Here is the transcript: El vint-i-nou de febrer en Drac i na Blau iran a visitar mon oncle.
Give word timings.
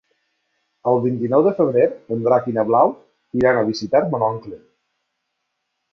El 0.91 1.01
vint-i-nou 1.03 1.43
de 1.49 1.51
febrer 1.59 1.83
en 2.15 2.25
Drac 2.29 2.49
i 2.53 2.55
na 2.57 2.65
Blau 2.71 2.95
iran 3.43 3.61
a 3.61 3.67
visitar 3.71 4.05
mon 4.15 4.29
oncle. 4.33 4.59